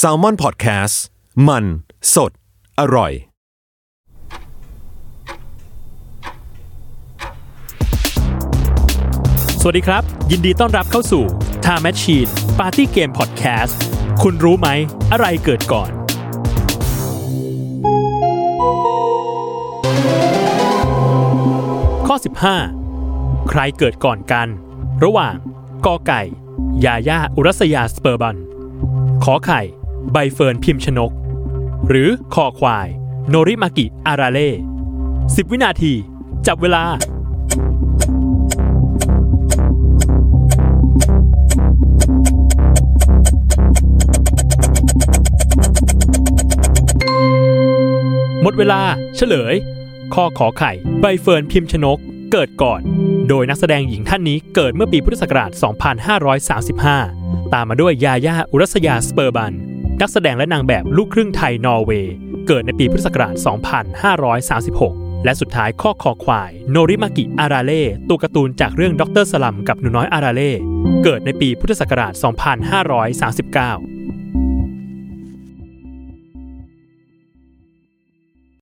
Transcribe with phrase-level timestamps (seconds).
[0.00, 0.94] s a l ม o n PODCAST
[1.48, 1.64] มัน
[2.14, 2.30] สด
[2.80, 3.12] อร่อย
[9.60, 11.24] สวัสดีครับ ยินดีต้อนรับเข้าสู่
[11.64, 13.74] Time Machine Party Game Podcast
[14.22, 14.68] คุณรู้ไหม
[15.12, 15.90] อะไรเกิดก่อน
[22.06, 22.16] ข้อ
[22.82, 24.48] 15 ใครเกิดก่อนกัน
[25.04, 25.34] ระหว่าง
[25.86, 26.22] กอไก่
[26.84, 28.36] ยาย่าอุรัสยาสเปอร์บัน
[29.26, 29.62] ขอไข่
[30.12, 31.12] ใบเฟิร์นพิมพ์ชนก
[31.88, 32.88] หรือคอควาย
[33.28, 34.50] โนริมากิอาราเล่
[35.02, 35.92] 10วินาที
[36.46, 36.84] จับเวลา
[48.42, 48.80] หมดเวลา
[49.16, 49.54] เฉลย
[50.14, 51.98] ข้อ ข ไข่ ใบเฟิร์นพิมพ์ชนก
[52.32, 52.80] เกิดก่อน
[53.28, 57.21] โดยนักแสดงหญิงท่านนี้เกิดเมื่อปีพุทธศักราช 2535
[57.54, 59.52] ตามมาด้วยญาญ่าอุรัสยาเสปอร์บันด์
[60.00, 62.14] นักแสดงและนางแบบลูกครึ่งไทยนอร์เวย์
[62.46, 63.34] เกิดในปีพุทธศักราช
[64.68, 70.52] 2536 และสุดท้ายข้อ ค ควาย โนริมากิอาราเล่ตัวการ์ตูนจากเรื่องด็อกเตอร์สลัมกับหนูน้อยอาราเล่
[71.04, 72.12] เกิดในปีพุทธศักราช
[73.82, 73.91] 2539